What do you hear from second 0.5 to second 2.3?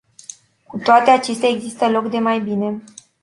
Cu toate acestea, există loc de